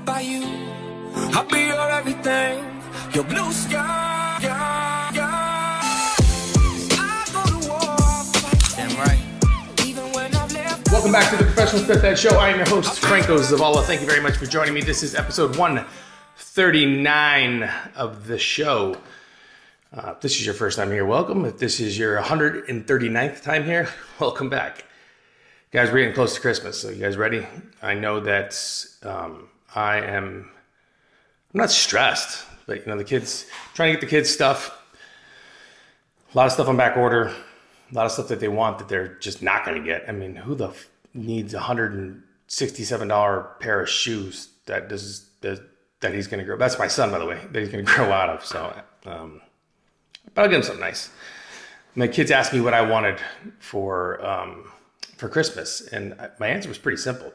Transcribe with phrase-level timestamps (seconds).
[0.00, 0.42] right by you.
[1.34, 2.64] I'll be your everything,
[3.12, 4.38] your blue sky.
[4.42, 5.80] yeah, yeah.
[6.92, 7.96] I go to war,
[8.32, 9.20] fight, Damn right.
[9.86, 10.90] even when I've left.
[10.90, 12.36] Welcome back to the Professional Step-Dad Show.
[12.38, 13.84] I am your host, Franco Zavala.
[13.84, 14.80] Thank you very much for joining me.
[14.80, 18.96] This is episode 139 of the show.
[19.92, 21.44] Uh, if this is your first time here, welcome.
[21.44, 23.88] If this is your 139th time here,
[24.20, 24.84] welcome back.
[25.72, 27.46] Guys, we're getting close to Christmas, so you guys ready?
[27.82, 28.56] I know that
[29.04, 30.50] um, I am,
[31.54, 34.76] I'm not stressed, but you know, the kids, trying to get the kids stuff,
[36.32, 37.32] a lot of stuff on back order,
[37.90, 40.04] a lot of stuff that they want that they're just not going to get.
[40.08, 44.88] I mean, who the f- needs a hundred and sixty-seven dollar pair of shoes that
[44.88, 45.60] does, does
[46.00, 46.56] that he's going to grow?
[46.56, 48.44] That's my son, by the way, that he's going to grow out of.
[48.44, 48.72] So,
[49.06, 49.40] um,
[50.34, 51.10] but I'll get him something nice.
[51.96, 53.18] My kids asked me what I wanted
[53.58, 54.70] for um,
[55.16, 57.32] for Christmas, and my answer was pretty simple,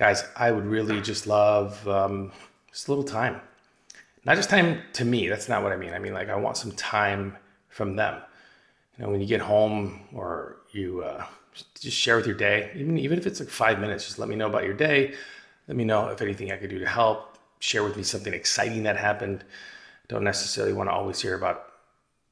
[0.00, 0.24] guys.
[0.34, 2.32] I would really just love um,
[2.72, 3.38] just a little time.
[4.24, 5.92] Not just time to me that's not what i mean.
[5.92, 7.36] I mean like i want some time
[7.68, 8.20] from them.
[8.96, 11.24] You know when you get home or you uh,
[11.78, 14.36] just share with your day even even if it's like five minutes just let me
[14.36, 15.14] know about your day.
[15.68, 17.36] Let me know if anything i could do to help.
[17.58, 19.44] Share with me something exciting that happened.
[20.08, 21.66] Don't necessarily want to always hear about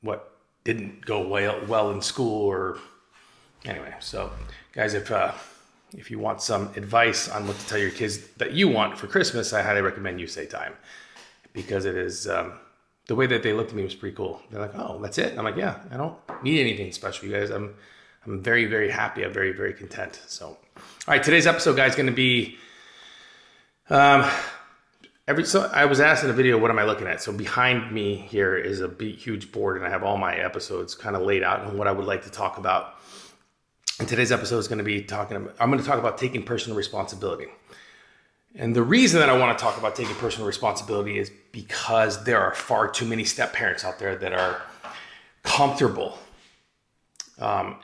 [0.00, 0.32] what
[0.64, 2.78] didn't go well well in school or
[3.66, 3.94] anyway.
[4.00, 4.30] So
[4.72, 5.32] guys if uh
[5.96, 9.06] if you want some advice on what to tell your kids that you want for
[9.06, 10.74] christmas i highly recommend you say time
[11.52, 12.52] because it is um,
[13.08, 14.40] the way that they looked at me was pretty cool.
[14.50, 17.50] They're like, "Oh, that's it." I'm like, "Yeah, I don't need anything special, you guys.
[17.50, 17.74] I'm
[18.24, 19.24] I'm very very happy.
[19.24, 20.58] I'm very very content." So, all
[21.08, 22.56] right, today's episode, guys, going to be
[23.90, 24.30] um
[25.26, 27.90] every so I was asked in a video, "What am I looking at?" So behind
[27.90, 31.22] me here is a big huge board, and I have all my episodes kind of
[31.22, 32.97] laid out and what I would like to talk about.
[33.98, 35.36] And today's episode is going to be talking.
[35.36, 37.46] About, I'm going to talk about taking personal responsibility.
[38.54, 42.40] And the reason that I want to talk about taking personal responsibility is because there
[42.40, 44.62] are far too many step parents out there that are
[45.42, 46.18] comfortable
[47.40, 47.76] um,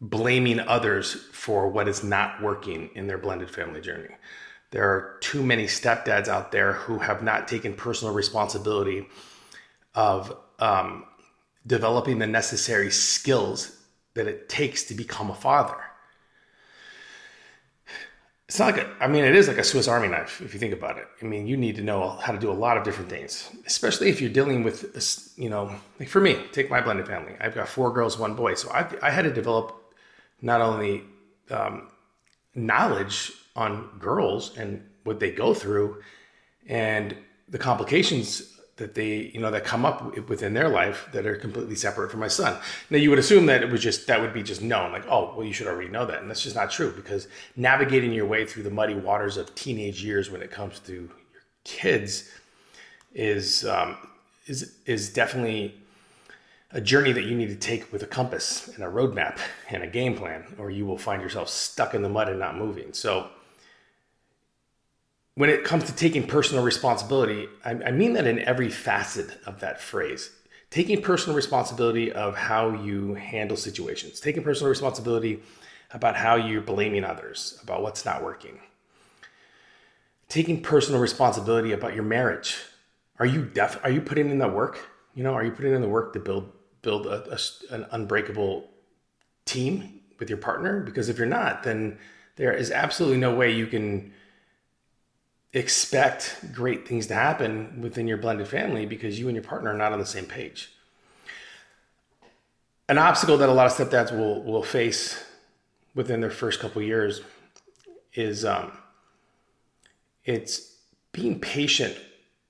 [0.00, 4.12] blaming others for what is not working in their blended family journey.
[4.72, 9.06] There are too many stepdads out there who have not taken personal responsibility
[9.94, 11.04] of um,
[11.64, 13.75] developing the necessary skills
[14.16, 15.76] that it takes to become a father
[18.48, 20.60] it's not like a, I mean, it is like a Swiss Army knife if you
[20.60, 21.08] think about it.
[21.20, 24.08] I mean, you need to know how to do a lot of different things, especially
[24.08, 27.34] if you're dealing with, you know, like for me, take my blended family.
[27.40, 28.54] I've got four girls, one boy.
[28.54, 29.94] So I, I had to develop
[30.42, 31.02] not only
[31.50, 31.88] um,
[32.54, 36.02] knowledge on girls and what they go through
[36.68, 37.16] and
[37.48, 41.74] the complications that they you know that come up within their life that are completely
[41.74, 42.58] separate from my son.
[42.90, 45.34] Now you would assume that it was just that would be just known like oh
[45.36, 46.20] well you should already know that.
[46.20, 50.04] And that's just not true because navigating your way through the muddy waters of teenage
[50.04, 52.30] years when it comes to your kids
[53.14, 53.96] is um,
[54.46, 55.74] is is definitely
[56.72, 59.38] a journey that you need to take with a compass and a roadmap
[59.70, 62.58] and a game plan or you will find yourself stuck in the mud and not
[62.58, 62.92] moving.
[62.92, 63.30] So
[65.36, 69.60] when it comes to taking personal responsibility, I, I mean that in every facet of
[69.60, 70.30] that phrase.
[70.70, 75.40] Taking personal responsibility of how you handle situations, taking personal responsibility
[75.92, 78.58] about how you're blaming others, about what's not working,
[80.28, 82.56] taking personal responsibility about your marriage.
[83.18, 84.80] Are you def- Are you putting in the work?
[85.14, 86.50] You know, are you putting in the work to build
[86.82, 88.68] build a, a, an unbreakable
[89.44, 90.80] team with your partner?
[90.80, 91.98] Because if you're not, then
[92.36, 94.12] there is absolutely no way you can
[95.56, 99.76] expect great things to happen within your blended family because you and your partner are
[99.76, 100.70] not on the same page.
[102.90, 105.24] An obstacle that a lot of stepdads will will face
[105.94, 107.22] within their first couple years
[108.12, 108.70] is um,
[110.26, 110.76] it's
[111.12, 111.96] being patient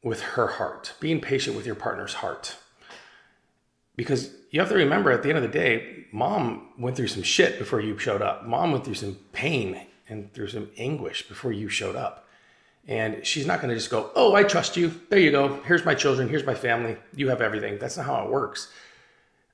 [0.02, 2.56] with her heart, being patient with your partner's heart.
[3.94, 7.22] Because you have to remember at the end of the day, mom went through some
[7.22, 8.44] shit before you showed up.
[8.44, 12.25] Mom went through some pain and through some anguish before you showed up.
[12.88, 14.92] And she's not going to just go, Oh, I trust you.
[15.08, 15.60] There you go.
[15.64, 16.28] Here's my children.
[16.28, 16.96] Here's my family.
[17.14, 17.78] You have everything.
[17.78, 18.72] That's not how it works.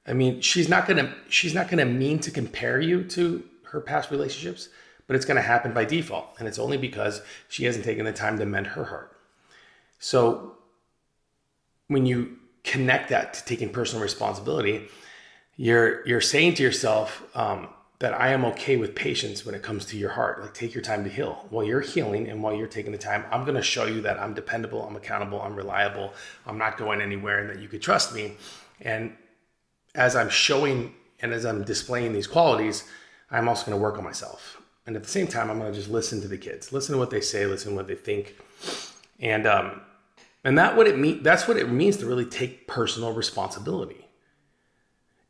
[0.07, 3.45] I mean, she's not going to, she's not going to mean to compare you to
[3.65, 4.69] her past relationships,
[5.07, 6.35] but it's going to happen by default.
[6.39, 9.17] And it's only because she hasn't taken the time to mend her heart.
[9.99, 10.57] So
[11.87, 14.89] when you connect that to taking personal responsibility,
[15.57, 17.69] you're, you're saying to yourself, um,
[18.03, 20.43] that I am okay with patience when it comes to your heart.
[20.43, 21.47] Like take your time to heal.
[21.51, 24.19] While you're healing and while you're taking the time, I'm going to show you that
[24.19, 26.13] I'm dependable, I'm accountable, I'm reliable,
[26.45, 28.33] I'm not going anywhere and that you could trust me.
[28.81, 29.17] And
[29.95, 32.83] as I'm showing and as I'm displaying these qualities,
[33.31, 34.61] I'm also going to work on myself.
[34.85, 36.99] and at the same time, I'm going to just listen to the kids, listen to
[36.99, 38.35] what they say, listen to what they think,
[39.21, 39.81] and um,
[40.43, 41.23] and that what it mean.
[41.23, 44.09] That's what it means to really take personal responsibility.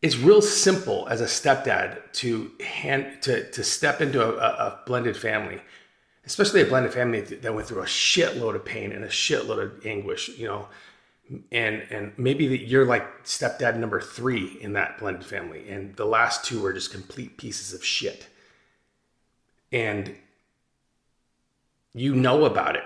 [0.02, 5.16] It's real simple as a stepdad to hand to to step into a, a blended
[5.16, 5.62] family,
[6.26, 9.86] especially a blended family that went through a shitload of pain and a shitload of
[9.86, 10.28] anguish.
[10.30, 10.68] You know,
[11.52, 16.04] and and maybe that you're like stepdad number three in that blended family, and the
[16.04, 18.26] last two are just complete pieces of shit
[19.72, 20.14] and
[21.94, 22.84] you know about it.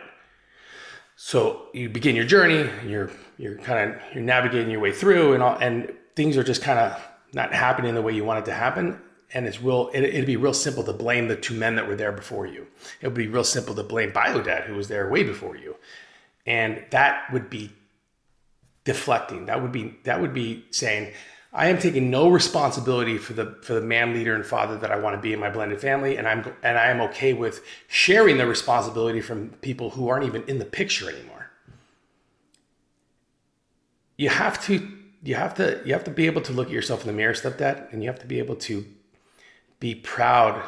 [1.16, 5.42] So you begin your journey, you're you're kind of you're navigating your way through and
[5.42, 7.00] all and things are just kind of
[7.32, 9.00] not happening the way you want it to happen
[9.32, 11.96] and it's real it, would be real simple to blame the two men that were
[11.96, 12.66] there before you.
[13.00, 15.76] It would be real simple to blame biodad who was there way before you.
[16.46, 17.72] And that would be
[18.84, 19.46] deflecting.
[19.46, 21.12] That would be that would be saying
[21.52, 24.98] I am taking no responsibility for the for the man leader and father that I
[24.98, 28.36] want to be in my blended family, and I'm and I am okay with sharing
[28.36, 31.50] the responsibility from people who aren't even in the picture anymore.
[34.18, 34.86] You have to
[35.26, 37.34] you have to you have to be able to look at yourself in the mirror,
[37.34, 38.84] stepdad, and you have to be able to
[39.80, 40.62] be proud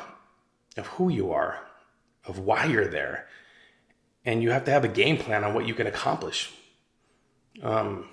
[0.76, 1.58] of who you are,
[2.24, 3.26] of why you're there,
[4.24, 6.52] and you have to have a game plan on what you can accomplish.
[7.62, 8.08] Um,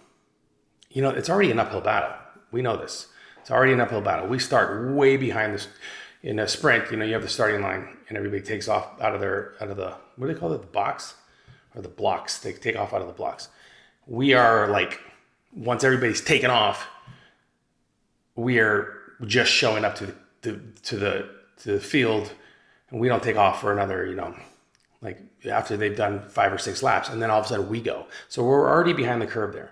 [0.89, 2.15] you know, it's already an uphill battle
[2.55, 3.07] we know this.
[3.41, 4.27] It's already an uphill battle.
[4.27, 5.67] We start way behind this.
[6.23, 9.13] In a sprint, you know, you have the starting line, and everybody takes off out
[9.13, 11.13] of their out of the what do they call it, the box
[11.75, 12.39] or the blocks.
[12.39, 13.49] They take off out of the blocks.
[14.07, 14.99] We are like
[15.55, 16.87] once everybody's taken off,
[18.35, 18.93] we are
[19.25, 21.29] just showing up to the to, to the
[21.63, 22.31] to the field,
[22.89, 24.35] and we don't take off for another, you know,
[25.01, 25.19] like
[25.49, 28.05] after they've done five or six laps, and then all of a sudden we go.
[28.27, 29.71] So we're already behind the curve there,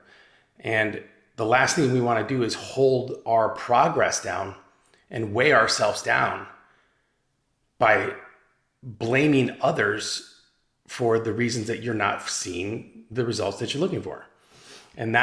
[0.60, 1.04] and
[1.36, 4.56] the last thing we want to do is hold our progress down
[5.10, 6.48] and weigh ourselves down
[7.78, 8.14] by
[8.82, 10.42] blaming others
[10.88, 14.26] for the reasons that you're not seeing the results that you're looking for.
[14.96, 15.16] And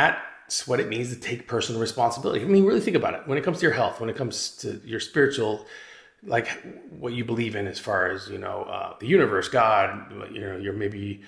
[0.50, 2.44] that's what it means to take personal responsibility.
[2.44, 3.20] I mean, really think about it.
[3.26, 5.64] When it comes to your health, when it comes to your spiritual,
[6.24, 6.48] like
[6.90, 10.56] what you believe in as far as, you know, uh, the universe, God, you know,
[10.56, 11.22] you're maybe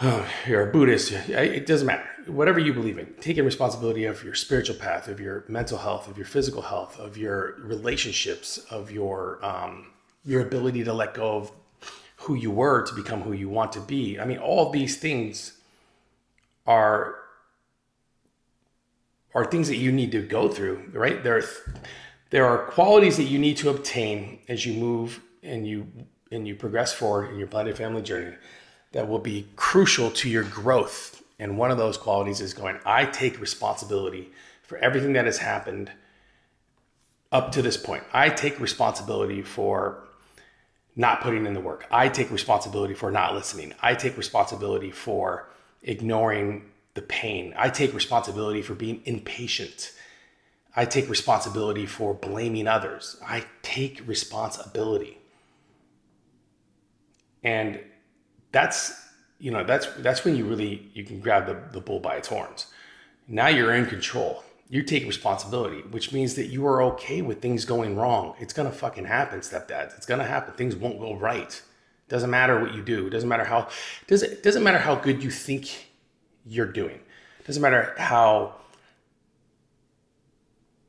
[0.00, 2.08] oh, you're a Buddhist, it doesn't matter.
[2.26, 6.16] Whatever you believe in, taking responsibility of your spiritual path, of your mental health, of
[6.16, 9.88] your physical health, of your relationships, of your um,
[10.24, 11.52] your ability to let go of
[12.16, 14.18] who you were to become who you want to be.
[14.18, 15.58] I mean, all these things
[16.66, 17.16] are
[19.34, 21.22] are things that you need to go through, right?
[21.22, 21.42] There,
[22.30, 25.86] there are qualities that you need to obtain as you move and you
[26.30, 28.34] and you progress forward in your blended family journey
[28.92, 31.22] that will be crucial to your growth.
[31.38, 34.30] And one of those qualities is going, I take responsibility
[34.62, 35.90] for everything that has happened
[37.30, 38.04] up to this point.
[38.12, 40.04] I take responsibility for
[40.96, 41.86] not putting in the work.
[41.90, 43.74] I take responsibility for not listening.
[43.82, 45.50] I take responsibility for
[45.82, 47.54] ignoring the pain.
[47.56, 49.92] I take responsibility for being impatient.
[50.76, 53.16] I take responsibility for blaming others.
[53.26, 55.18] I take responsibility.
[57.42, 57.80] And
[58.52, 59.04] that's
[59.38, 62.28] you know that's that's when you really you can grab the, the bull by its
[62.28, 62.68] horns
[63.26, 67.64] now you're in control you take responsibility which means that you are okay with things
[67.64, 71.60] going wrong it's gonna fucking happen stepdad it's gonna happen things won't go right
[72.08, 73.68] doesn't matter what you do doesn't matter how
[74.06, 75.88] does it doesn't matter how good you think
[76.46, 77.00] you're doing.
[77.46, 78.56] Doesn't matter how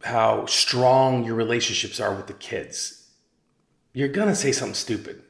[0.04, 3.06] how strong your relationships are with the kids
[3.96, 5.24] you're gonna say something stupid.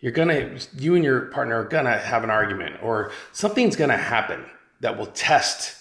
[0.00, 4.44] You're gonna you and your partner are gonna have an argument or something's gonna happen
[4.80, 5.76] that will test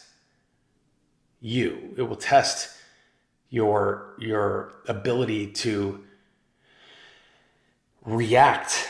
[1.42, 1.96] you.
[1.98, 2.78] It will test
[3.50, 6.04] your your ability to
[8.06, 8.88] react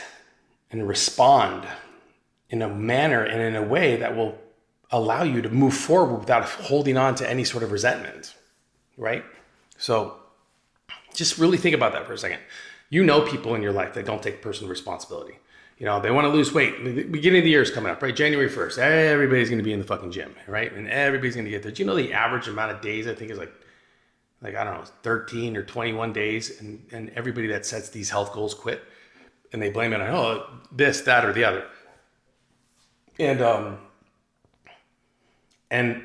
[0.70, 1.66] and respond
[2.50, 4.38] in a manner and in a way that will
[4.92, 8.34] allow you to move forward without holding on to any sort of resentment
[8.96, 9.24] right
[9.78, 10.16] so
[11.14, 12.40] just really think about that for a second
[12.90, 15.38] you know people in your life that don't take personal responsibility.
[15.78, 16.84] You know, they want to lose weight.
[16.84, 18.14] The beginning of the year is coming up, right?
[18.14, 18.78] January 1st.
[18.78, 20.70] Everybody's going to be in the fucking gym, right?
[20.70, 21.72] And everybody's going to get there.
[21.72, 23.52] Do you know the average amount of days I think is like,
[24.42, 26.60] like, I don't know, 13 or 21 days.
[26.60, 28.82] And, and everybody that sets these health goals quit
[29.52, 31.64] and they blame it on, oh, this, that, or the other.
[33.18, 33.78] And, um,
[35.70, 36.04] and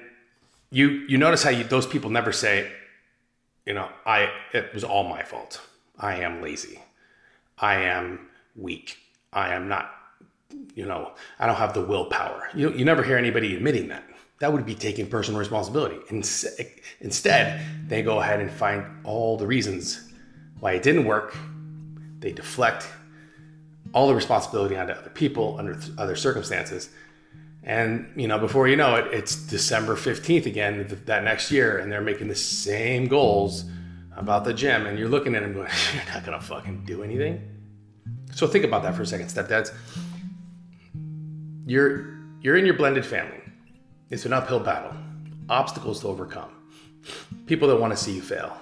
[0.72, 2.72] you, you notice how you, those people never say,
[3.66, 5.62] you know, I, it was all my fault
[5.98, 6.80] I am lazy.
[7.58, 8.98] I am weak.
[9.32, 9.92] I am not,
[10.76, 12.50] you know, I don't have the willpower.
[12.54, 14.04] You, you never hear anybody admitting that.
[14.40, 15.98] That would be taking personal responsibility.
[16.10, 20.12] Instead, they go ahead and find all the reasons
[20.60, 21.38] why it didn't work,
[22.20, 22.88] they deflect
[23.94, 26.90] all the responsibility onto other people under th- other circumstances.
[27.66, 31.80] And you know, before you know it, it's December fifteenth again th- that next year,
[31.80, 33.66] and they're making the same goals
[34.16, 37.42] about the gym, and you're looking at them going, "You're not gonna fucking do anything."
[38.36, 39.74] So think about that for a second, stepdads.
[41.66, 43.42] You're you're in your blended family.
[44.12, 44.96] It's an uphill battle,
[45.50, 46.52] obstacles to overcome,
[47.48, 48.56] people that want to see you fail,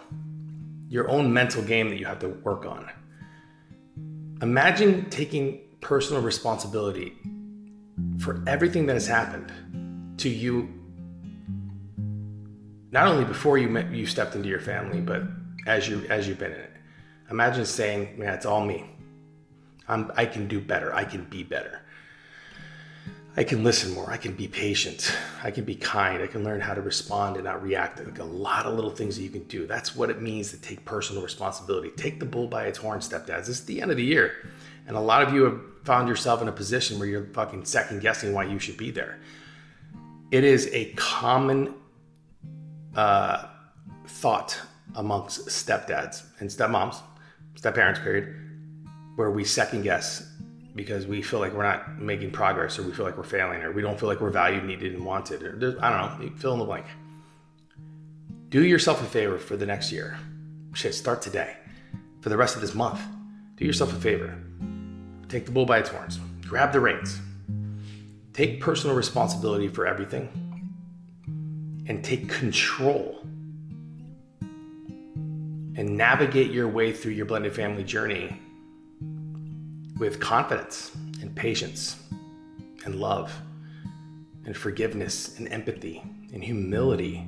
[0.88, 2.90] your own mental game that you have to work on.
[4.42, 7.18] Imagine taking personal responsibility
[8.20, 9.52] for everything that has happened
[10.18, 10.70] to you
[12.92, 15.24] not only before you met, you stepped into your family but
[15.68, 16.72] as you as you've been in it
[17.30, 18.90] imagine saying man it's all me
[19.88, 21.84] I'm, i can do better i can be better
[23.36, 24.12] I can listen more.
[24.12, 25.12] I can be patient.
[25.42, 26.22] I can be kind.
[26.22, 28.04] I can learn how to respond and not react.
[28.04, 29.66] Like a lot of little things that you can do.
[29.66, 31.90] That's what it means to take personal responsibility.
[31.98, 33.48] Take the bull by its horn, stepdads.
[33.48, 34.34] This is the end of the year.
[34.86, 38.02] And a lot of you have found yourself in a position where you're fucking second
[38.02, 39.20] guessing why you should be there.
[40.32, 41.74] It is a common
[42.96, 43.48] uh,
[44.08, 44.60] thought
[44.96, 47.02] amongst stepdads and stepmoms,
[47.56, 48.36] stepparents, period,
[49.16, 50.28] where we second guess
[50.76, 53.72] because we feel like we're not making progress or we feel like we're failing or
[53.72, 55.44] we don't feel like we're valued, needed, and wanted.
[55.44, 56.86] Or I don't know, fill in the blank.
[58.50, 60.18] Do yourself a favor for the next year.
[60.74, 61.58] Shit, start today.
[62.22, 63.02] For the rest of this month,
[63.56, 64.40] do yourself a favor.
[65.34, 66.20] Take the bull by its horns.
[66.48, 67.20] Grab the reins.
[68.34, 70.30] Take personal responsibility for everything
[71.88, 73.20] and take control
[74.42, 78.40] and navigate your way through your blended family journey
[79.98, 81.96] with confidence and patience
[82.86, 83.34] and love
[84.46, 87.28] and forgiveness and empathy and humility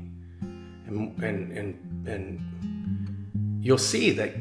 [0.85, 4.35] and and and, and you'll see that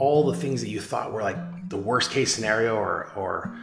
[0.00, 3.56] all the things that you thought were like the worst case scenario or or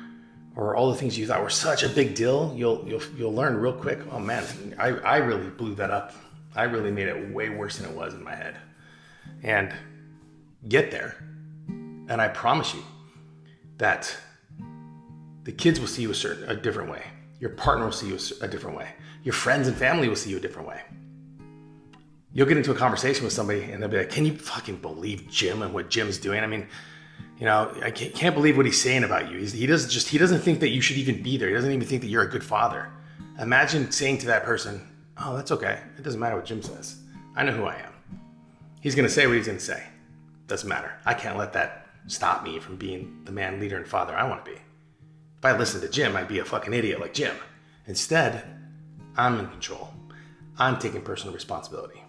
[0.56, 3.56] or all the things you thought were such a big deal you'll you'll you'll learn
[3.56, 4.44] real quick oh man
[4.78, 6.14] i i really blew that up
[6.56, 8.56] i really made it way worse than it was in my head
[9.44, 9.74] and
[10.68, 11.16] get there
[12.10, 12.84] and i promise you
[13.78, 14.16] that
[15.44, 17.04] the kids will see you a certain a different way.
[17.40, 18.88] Your partner will see you a different way.
[19.24, 20.82] Your friends and family will see you a different way.
[22.34, 25.28] You'll get into a conversation with somebody and they'll be like, "Can you fucking believe
[25.30, 26.68] Jim and what Jim's doing?" I mean,
[27.42, 29.40] you know, I can't, believe what he's saying about you.
[29.40, 31.48] He's, he doesn't just he doesn't think that you should even be there.
[31.48, 32.88] He doesn't even think that you're a good father.
[33.40, 35.80] Imagine saying to that person, "Oh, that's okay.
[35.98, 36.98] It doesn't matter what Jim says.
[37.36, 38.20] I know who I am.
[38.80, 39.82] He's going to say what he's going to say.
[40.46, 40.94] Doesn't matter.
[41.04, 44.46] I can't let that stop me from being the man, leader, and father I want
[44.46, 44.58] to be.
[45.40, 47.36] If I listened to Jim, I'd be a fucking idiot like Jim.
[47.88, 48.44] Instead,
[49.18, 49.92] I'm in control.
[50.60, 52.04] I'm taking personal responsibility.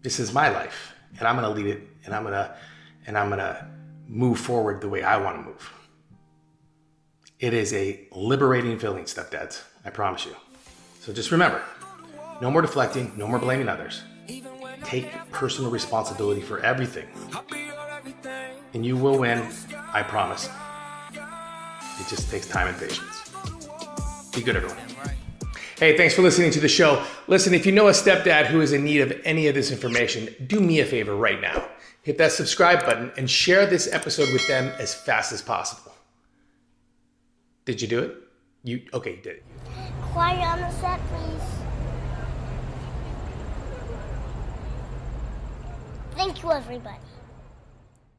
[0.00, 2.56] This is my life, and I'm gonna lead it, and I'm gonna,
[3.06, 3.68] and I'm gonna
[4.06, 5.72] move forward the way I want to move.
[7.40, 9.62] It is a liberating feeling, stepdads.
[9.84, 10.34] I promise you.
[11.00, 11.62] So just remember,
[12.40, 14.02] no more deflecting, no more blaming others.
[14.84, 17.08] Take personal responsibility for everything
[18.74, 19.48] and you will win,
[19.92, 20.50] I promise.
[22.00, 23.30] It just takes time and patience.
[24.34, 24.76] Be good, everyone.
[25.78, 27.04] Hey, thanks for listening to the show.
[27.28, 30.28] Listen, if you know a stepdad who is in need of any of this information,
[30.46, 31.68] do me a favor right now.
[32.04, 35.94] Hit that subscribe button and share this episode with them as fast as possible.
[37.64, 38.16] Did you do it?
[38.62, 39.44] You okay, you did it.
[40.12, 41.40] Quiet on the set, please.
[46.14, 47.03] Thank you, everybody.